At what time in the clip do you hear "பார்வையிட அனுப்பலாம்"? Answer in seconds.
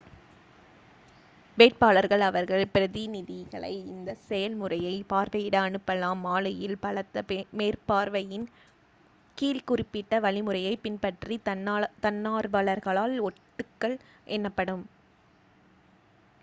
5.09-6.19